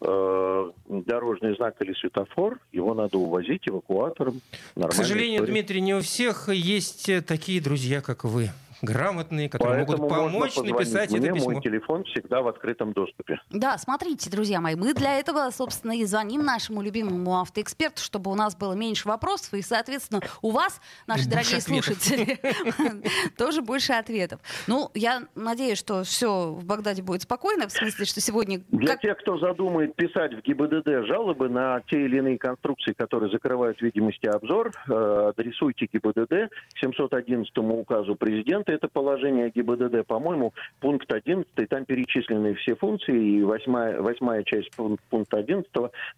[0.00, 4.40] э, дорожный знак или светофор, его надо увозить эвакуатором.
[4.74, 5.52] К сожалению, история.
[5.52, 8.50] Дмитрий, не у всех есть такие друзья, как вы
[8.82, 11.50] грамотные, которые Поэтому могут помочь написать мне, это письмо.
[11.52, 13.40] Мой телефон всегда в открытом доступе.
[13.50, 18.34] Да, смотрите, друзья мои, мы для этого, собственно, и звоним нашему любимому автоэксперту, чтобы у
[18.34, 22.38] нас было меньше вопросов, и, соответственно, у вас, наши дорогие слушатели,
[23.38, 24.40] тоже больше ответов.
[24.66, 28.60] Ну, я надеюсь, что все в Багдаде будет спокойно, в смысле, что сегодня...
[28.70, 33.80] Для тех, кто задумает писать в ГИБДД жалобы на те или иные конструкции, которые закрывают
[33.80, 41.84] видимости обзор, э, адресуйте ГИБДД 711 указу президента это положение ГИБДД, по-моему, пункт 11, там
[41.84, 45.70] перечислены все функции, и восьмая, восьмая часть пункта 11,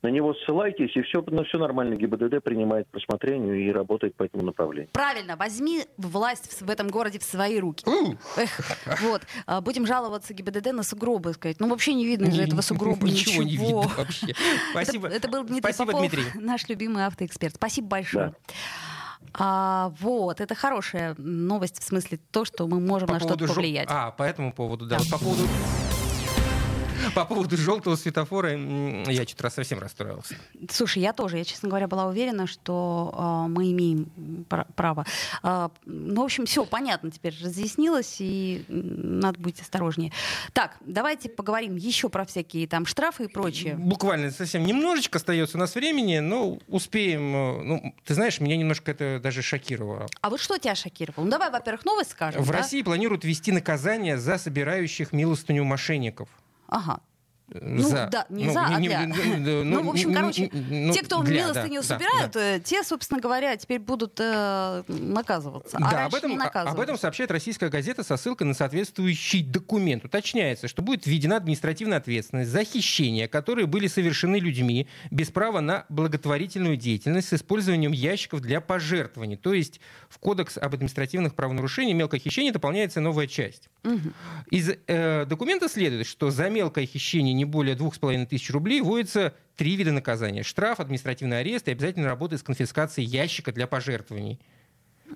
[0.02, 4.24] на него ссылайтесь, и все, ну, все нормально, ГИБДД принимает к рассмотрению и работает по
[4.24, 4.90] этому направлению.
[4.92, 7.84] Правильно, возьми власть в этом городе в свои руки.
[8.36, 12.60] Эх, вот, а, будем жаловаться ГИБДД на сугробы, сказать, ну вообще не видно же этого
[12.60, 13.42] сугроба, ничего.
[13.42, 14.34] не видно вообще.
[14.70, 15.08] Спасибо.
[15.08, 16.24] Это, был Дмитрий Спасибо, Попов, Дмитрий.
[16.40, 17.54] наш любимый автоэксперт.
[17.54, 18.34] Спасибо большое.
[19.34, 23.88] А, вот, это хорошая новость, в смысле то, что мы можем по на что-то повлиять.
[23.90, 24.96] А, по этому поводу, да.
[24.96, 25.02] да.
[25.02, 25.42] Вот по поводу
[27.14, 30.34] по поводу желтого светофора я что-то раз совсем расстроился.
[30.70, 31.38] Слушай, я тоже.
[31.38, 33.14] Я, честно говоря, была уверена, что
[33.46, 34.10] э, мы имеем
[34.74, 35.06] право.
[35.42, 40.12] Э, ну, в общем, все понятно теперь разъяснилось, и надо быть осторожнее.
[40.52, 43.74] Так, давайте поговорим еще про всякие там штрафы и прочее.
[43.76, 47.34] Буквально совсем немножечко остается у нас времени, но успеем.
[47.34, 50.06] Э, ну, ты знаешь, меня немножко это даже шокировало.
[50.20, 51.24] А вот что тебя шокировало?
[51.24, 52.42] Ну, давай, во-первых, новость скажем.
[52.42, 52.58] В да?
[52.58, 56.28] России планируют ввести наказание за собирающих милостыню мошенников.
[56.68, 57.00] Ага.
[57.50, 58.08] Ну, за.
[58.12, 59.06] да, не ну, за, а для.
[59.38, 62.60] Ну, ну, в общем, короче, ну, те, кто для, милостыню да, собирают, да, да.
[62.60, 65.78] те, собственно говоря, теперь будут э, наказываться.
[65.80, 70.04] А да, об этом, об этом сообщает российская газета со ссылкой на соответствующий документ.
[70.04, 75.86] Уточняется, что будет введена административная ответственность за хищения, которые были совершены людьми без права на
[75.88, 79.36] благотворительную деятельность с использованием ящиков для пожертвований.
[79.36, 79.80] То есть
[80.10, 83.70] в Кодекс об административных правонарушениях мелкое хищение дополняется новая часть.
[83.84, 84.12] Угу.
[84.50, 89.76] Из э, документа следует, что за мелкое хищение не более 2,5 тысяч рублей вводится три
[89.76, 90.42] вида наказания.
[90.42, 94.38] Штраф, административный арест и обязательно работа с конфискацией ящика для пожертвований.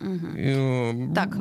[0.01, 1.15] Угу.
[1.15, 1.35] Так,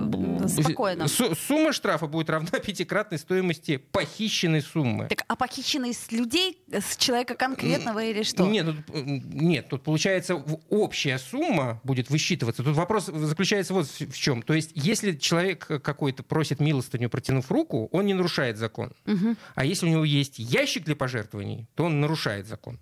[0.49, 1.07] спокойно.
[1.07, 5.07] Сумма штрафа будет равна пятикратной стоимости похищенной суммы.
[5.07, 8.45] Так, а похищенной с людей, с человека конкретного или что?
[8.47, 10.35] Нет, тут, нет, тут получается
[10.69, 12.63] общая сумма будет высчитываться.
[12.63, 14.41] Тут вопрос заключается вот в чем.
[14.41, 18.93] То есть, если человек какой-то просит милостыню, протянув руку, он не нарушает закон.
[19.05, 19.35] Угу.
[19.55, 22.79] А если у него есть ящик для пожертвований, то он нарушает закон.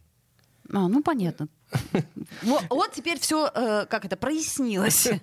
[0.71, 1.47] А, ну понятно.
[2.41, 5.09] Вот, вот теперь все, э, как это, прояснилось.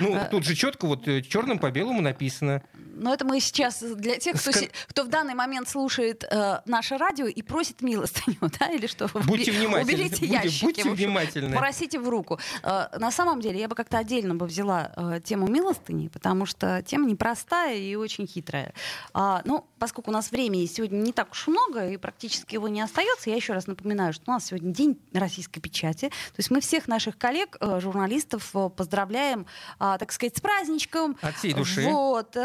[0.00, 2.62] Ну, тут же четко, вот э, черным по белому написано.
[2.96, 4.50] Но это мы сейчас для тех, кто,
[4.88, 9.08] кто в данный момент слушает э, наше радио и просит милостыню, да, или что?
[9.08, 9.82] Будьте внимательны.
[9.82, 10.64] Уберите ящики.
[10.64, 11.56] Будьте внимательны.
[11.56, 12.38] Просите в руку.
[12.62, 16.82] Э, на самом деле, я бы как-то отдельно бы взяла э, тему милостыни, потому что
[16.82, 18.72] тема непростая и очень хитрая.
[19.12, 22.80] А, ну, поскольку у нас времени сегодня не так уж много и практически его не
[22.80, 25.85] остается, я еще раз напоминаю, что у нас сегодня день российской печати.
[25.94, 29.46] То есть мы всех наших коллег, э, журналистов, э, поздравляем,
[29.78, 31.16] э, так сказать, с праздничком.
[31.20, 31.82] От всей души.
[31.82, 32.36] Вот.
[32.36, 32.40] Э,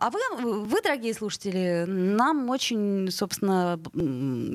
[0.00, 3.78] а вы, вы, дорогие слушатели, нам очень, собственно,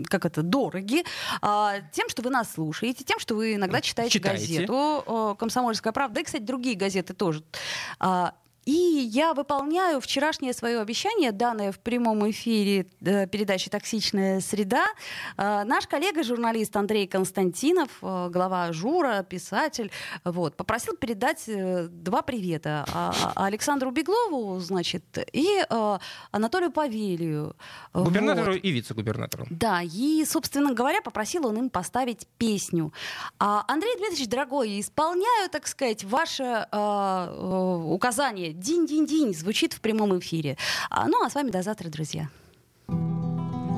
[0.09, 1.03] как это, дороги
[1.41, 4.41] а, тем, что вы нас слушаете, тем, что вы иногда читаете, читаете.
[4.41, 6.21] газету «Комсомольская правда».
[6.21, 7.43] И, кстати, другие газеты тоже.
[8.65, 14.85] И я выполняю вчерашнее свое обещание, данное в прямом эфире э, передачи «Токсичная среда».
[15.37, 19.91] Э, наш коллега-журналист Андрей Константинов, э, глава Жура, писатель,
[20.23, 21.43] вот, попросил передать
[22.03, 22.85] два привета.
[22.93, 25.47] А, а, Александру Беглову, значит, и
[26.31, 27.55] Анатолию Павелию.
[27.93, 28.63] Губернатору вот.
[28.63, 29.45] и вице-губернатору.
[29.49, 32.93] Да, и, собственно говоря, попросил он им поставить песню.
[33.39, 40.57] А, Андрей Дмитриевич, дорогой, исполняю, так сказать, ваше указание «Динь-динь-динь» звучит в прямом эфире.
[40.89, 42.29] А, ну, а с вами до завтра, друзья.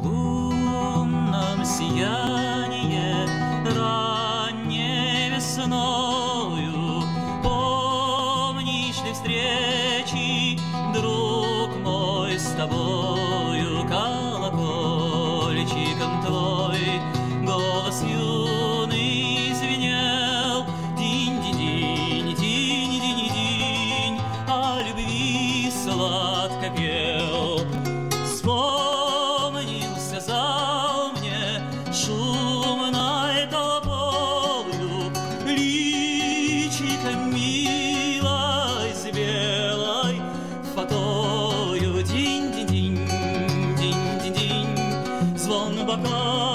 [0.03, 3.25] Лунном сияние
[3.73, 7.03] ранней весною
[7.41, 10.59] Помнишь ли встречи,
[10.93, 13.04] друг мой, с тобою
[45.85, 46.54] but da